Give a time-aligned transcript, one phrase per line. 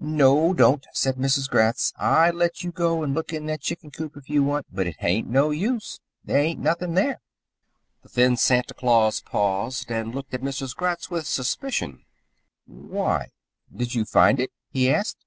[0.00, 1.50] "No, don't," said Mrs.
[1.50, 1.92] Gratz.
[1.98, 4.86] "I let you go and look in that chicken coop if you want to, but
[4.86, 6.00] it ain't no use.
[6.24, 7.20] There ain't nothing there."
[8.02, 10.74] The thin Santa Claus paused and looked at Mrs.
[10.74, 12.06] Gratz with suspicion.
[12.64, 13.32] "Why?
[13.70, 15.26] Did you find it?" he asked.